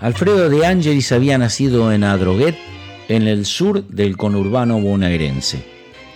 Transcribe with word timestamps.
Alfredo 0.00 0.48
de 0.48 0.64
Angelis 0.64 1.12
había 1.12 1.36
nacido 1.36 1.92
en 1.92 2.04
Adroguet, 2.04 2.56
en 3.08 3.28
el 3.28 3.44
sur 3.44 3.86
del 3.86 4.16
conurbano 4.16 4.80
bonaerense. 4.80 5.62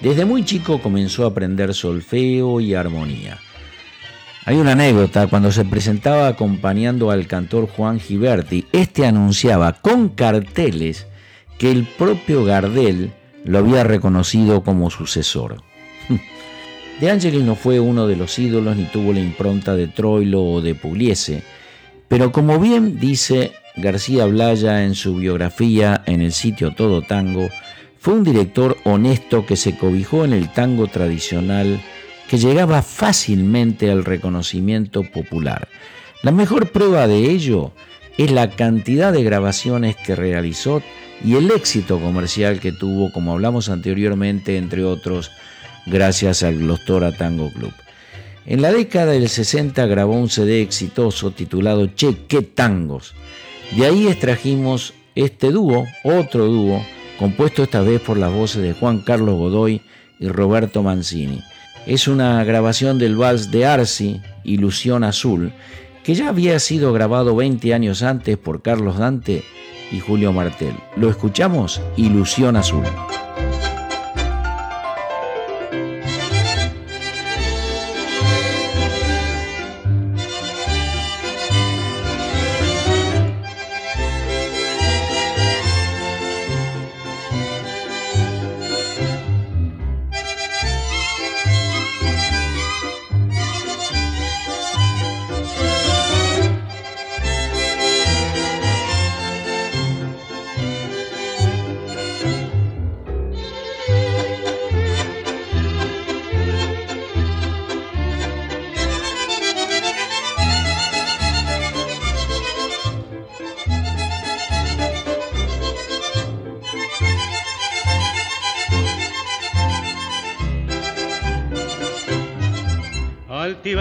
Desde 0.00 0.24
muy 0.24 0.42
chico 0.42 0.80
comenzó 0.80 1.24
a 1.24 1.28
aprender 1.28 1.74
solfeo 1.74 2.60
y 2.60 2.72
armonía. 2.72 3.38
Hay 4.46 4.56
una 4.56 4.72
anécdota, 4.72 5.26
cuando 5.26 5.52
se 5.52 5.66
presentaba 5.66 6.28
acompañando 6.28 7.10
al 7.10 7.26
cantor 7.26 7.68
Juan 7.68 8.00
Giberti, 8.00 8.64
este 8.72 9.04
anunciaba 9.06 9.74
con 9.74 10.08
carteles 10.08 11.06
que 11.58 11.70
el 11.70 11.84
propio 11.84 12.42
Gardel 12.42 13.12
lo 13.44 13.58
había 13.58 13.84
reconocido 13.84 14.62
como 14.62 14.88
sucesor. 14.88 15.62
De 17.00 17.10
Angelis 17.10 17.42
no 17.42 17.54
fue 17.54 17.80
uno 17.80 18.06
de 18.06 18.16
los 18.16 18.38
ídolos 18.38 18.76
ni 18.76 18.84
tuvo 18.84 19.12
la 19.12 19.20
impronta 19.20 19.74
de 19.74 19.88
Troilo 19.88 20.42
o 20.42 20.60
de 20.60 20.74
Pugliese, 20.74 21.42
pero 22.08 22.30
como 22.30 22.60
bien 22.60 23.00
dice 23.00 23.52
García 23.76 24.26
Blaya 24.26 24.84
en 24.84 24.94
su 24.94 25.16
biografía 25.16 26.02
en 26.06 26.20
el 26.20 26.32
sitio 26.32 26.74
Todo 26.74 27.02
Tango, 27.02 27.48
fue 27.98 28.14
un 28.14 28.24
director 28.24 28.76
honesto 28.84 29.46
que 29.46 29.56
se 29.56 29.76
cobijó 29.76 30.24
en 30.24 30.32
el 30.32 30.52
tango 30.52 30.86
tradicional 30.86 31.80
que 32.28 32.38
llegaba 32.38 32.82
fácilmente 32.82 33.90
al 33.90 34.04
reconocimiento 34.04 35.02
popular. 35.02 35.68
La 36.22 36.30
mejor 36.30 36.70
prueba 36.70 37.06
de 37.06 37.30
ello 37.30 37.72
es 38.16 38.30
la 38.30 38.50
cantidad 38.50 39.12
de 39.12 39.24
grabaciones 39.24 39.96
que 39.96 40.14
realizó 40.14 40.82
y 41.24 41.36
el 41.36 41.50
éxito 41.50 41.98
comercial 41.98 42.60
que 42.60 42.72
tuvo, 42.72 43.10
como 43.12 43.32
hablamos 43.32 43.68
anteriormente, 43.68 44.56
entre 44.56 44.84
otros, 44.84 45.30
gracias 45.86 46.42
al 46.42 46.58
Glostora 46.58 47.12
Tango 47.12 47.50
Club. 47.52 47.72
En 48.46 48.60
la 48.60 48.72
década 48.72 49.12
del 49.12 49.28
60 49.28 49.86
grabó 49.86 50.14
un 50.14 50.28
CD 50.28 50.60
exitoso 50.60 51.30
titulado 51.30 51.86
Che, 51.94 52.26
qué 52.28 52.42
tangos. 52.42 53.14
De 53.72 53.86
ahí 53.86 54.06
extrajimos 54.06 54.94
este 55.14 55.50
dúo, 55.50 55.86
otro 56.04 56.46
dúo, 56.46 56.84
compuesto 57.18 57.62
esta 57.62 57.80
vez 57.80 58.00
por 58.00 58.16
las 58.16 58.32
voces 58.32 58.62
de 58.62 58.72
Juan 58.72 59.00
Carlos 59.00 59.36
Godoy 59.36 59.82
y 60.18 60.28
Roberto 60.28 60.82
Mancini. 60.82 61.42
Es 61.86 62.08
una 62.08 62.42
grabación 62.44 62.98
del 62.98 63.16
vals 63.16 63.50
de 63.50 63.66
Arsi, 63.66 64.20
Ilusión 64.44 65.04
Azul, 65.04 65.52
que 66.02 66.14
ya 66.14 66.28
había 66.28 66.58
sido 66.58 66.92
grabado 66.92 67.34
20 67.34 67.74
años 67.74 68.02
antes 68.02 68.38
por 68.38 68.62
Carlos 68.62 68.98
Dante 68.98 69.42
y 69.90 70.00
Julio 70.00 70.32
Martel. 70.32 70.74
Lo 70.96 71.10
escuchamos, 71.10 71.80
Ilusión 71.96 72.56
Azul. 72.56 72.84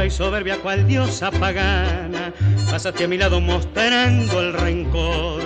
Soberbia 0.10 0.58
cual 0.60 0.86
diosa 0.88 1.32
pagana, 1.32 2.34
pasaste 2.70 3.06
a 3.06 3.08
mi 3.08 3.18
lado 3.18 3.40
mostrando 3.40 4.40
el 4.40 4.54
rencor. 4.54 5.42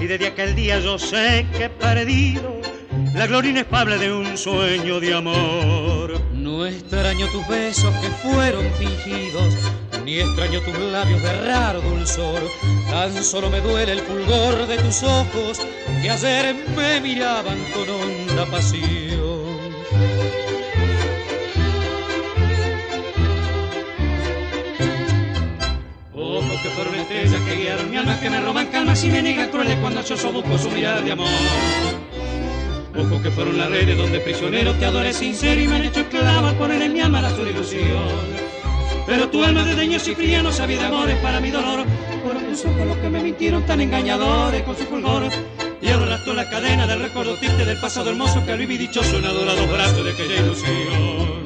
Y 0.00 0.06
desde 0.06 0.28
aquel 0.28 0.54
día 0.54 0.78
yo 0.80 0.98
sé 0.98 1.46
que 1.56 1.64
he 1.64 1.70
perdido 1.70 2.60
la 3.14 3.26
gloria 3.26 3.50
inefable 3.50 3.98
de 3.98 4.12
un 4.12 4.36
sueño 4.36 5.00
de 5.00 5.14
amor. 5.14 6.20
No 6.32 6.66
extraño 6.66 7.26
tus 7.28 7.46
besos 7.48 7.94
que 7.96 8.08
fueron 8.08 8.64
fingidos, 8.78 9.54
ni 10.04 10.18
extraño 10.18 10.60
tus 10.60 10.78
labios 10.78 11.22
de 11.22 11.32
raro 11.46 11.80
dulzor. 11.80 12.40
Tan 12.90 13.22
solo 13.22 13.50
me 13.50 13.60
duele 13.60 13.92
el 13.92 14.00
fulgor 14.00 14.66
de 14.66 14.76
tus 14.78 15.02
ojos 15.02 15.60
que 16.02 16.10
ayer 16.10 16.54
me 16.76 17.00
miraban 17.00 17.58
con 17.74 17.88
honda 17.88 18.46
pasión. 18.46 19.64
Que 27.44 27.56
guiaron 27.56 27.90
mi 27.90 27.96
alma, 27.96 28.18
que 28.18 28.30
me 28.30 28.40
roban 28.40 28.66
calma 28.68 28.94
y 29.02 29.08
me 29.08 29.22
niegan 29.22 29.50
crueles 29.50 29.76
cuando 29.80 30.02
yo 30.02 30.32
busco 30.32 30.58
su 30.58 30.70
mirada 30.70 31.02
de 31.02 31.12
amor. 31.12 31.28
Ojos 32.96 33.22
que 33.22 33.30
fueron 33.30 33.58
las 33.58 33.68
redes 33.68 33.96
donde 33.98 34.20
prisionero 34.20 34.72
te 34.74 34.86
adoré 34.86 35.12
sincero 35.12 35.60
y 35.60 35.68
me 35.68 35.76
han 35.76 35.84
hecho 35.84 36.00
esclavo 36.00 36.46
al 36.46 36.56
poner 36.56 36.80
en 36.80 36.92
mi 36.92 37.00
alma 37.00 37.20
la 37.20 37.30
su 37.30 37.42
ilusión. 37.42 38.44
Pero 39.06 39.28
tu 39.28 39.44
alma 39.44 39.62
de 39.64 39.74
deños 39.74 40.08
y 40.08 40.14
fría 40.14 40.42
no 40.42 40.52
sabía 40.52 40.78
de 40.78 40.84
amores 40.86 41.16
para 41.18 41.40
mi 41.40 41.50
dolor. 41.50 41.84
Por 42.22 42.38
tus 42.38 42.64
ojos 42.64 42.86
los 42.86 42.96
que 42.96 43.10
me 43.10 43.22
mintieron 43.22 43.66
tan 43.66 43.80
engañadores 43.82 44.62
con 44.62 44.76
su 44.76 44.84
fulgor. 44.84 45.24
Y 45.82 45.88
arrastró 45.88 46.32
la 46.32 46.48
cadena 46.48 46.86
del 46.86 47.00
recuerdo 47.00 47.36
triste 47.36 47.66
del 47.66 47.78
pasado 47.78 48.08
hermoso 48.08 48.42
que 48.46 48.52
al 48.52 48.58
vivir 48.58 48.80
dichoso 48.80 49.18
en 49.18 49.26
adorados 49.26 49.70
brazos 49.70 50.02
de 50.02 50.12
aquella 50.12 50.36
ilusión. 50.36 51.43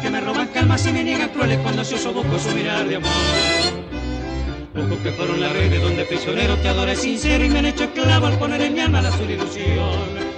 Que 0.00 0.10
me 0.10 0.20
roban 0.20 0.48
calma 0.48 0.76
y 0.78 0.92
me 0.92 1.04
niegan 1.04 1.28
crueles 1.30 1.58
cuando 1.58 1.80
ansioso 1.80 2.12
busco 2.12 2.38
su 2.38 2.50
mirar 2.54 2.88
de 2.88 2.96
amor. 2.96 3.10
Ojos 4.76 4.98
que 5.02 5.12
fueron 5.12 5.40
la 5.40 5.48
red 5.48 5.70
de 5.70 5.78
donde 5.78 6.04
prisionero 6.04 6.56
te 6.56 6.68
adoré 6.68 6.96
sincero 6.96 7.44
y 7.44 7.50
me 7.50 7.58
han 7.58 7.66
hecho 7.66 7.84
esclavo 7.84 8.26
al 8.26 8.38
poner 8.38 8.62
en 8.62 8.74
mi 8.74 8.80
alma 8.80 9.02
la 9.02 9.08
azul 9.10 9.30
ilusión. 9.30 10.28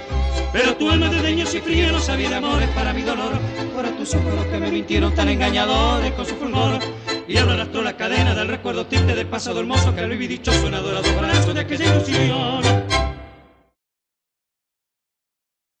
Pero 0.51 0.75
tu 0.75 0.89
alma 0.89 1.09
de 1.09 1.21
deños 1.21 1.53
y 1.55 1.61
frío 1.61 1.91
no 1.91 1.99
sabía 2.01 2.29
de 2.29 2.35
amores 2.35 2.67
para 2.69 2.91
mi 2.91 3.03
dolor. 3.03 3.31
Ahora 3.75 3.91
tus 3.91 4.13
ojos 4.15 4.33
los 4.33 4.45
que 4.45 4.57
me 4.57 4.71
mintieron 4.71 5.13
tan 5.15 5.29
engañadores 5.29 6.11
con 6.11 6.25
su 6.25 6.35
fulgor. 6.35 6.79
Y 7.27 7.37
ahora 7.37 7.53
arrastró 7.53 7.81
la 7.81 7.95
cadena 7.95 8.35
del 8.35 8.49
recuerdo 8.49 8.85
triste 8.85 9.15
del 9.15 9.27
pasado 9.27 9.61
hermoso 9.61 9.95
que 9.95 10.01
al 10.01 10.09
vivir 10.09 10.29
dichoso 10.29 10.67
en 10.67 10.73
adorado 10.73 11.07
brazo 11.15 11.53
de 11.53 11.61
aquella 11.61 11.85
ilusión. 11.85 12.80